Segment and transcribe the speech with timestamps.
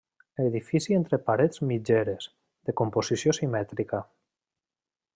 [0.43, 2.31] Edifici entre parets mitgeres,
[2.71, 4.05] de composició simètrica.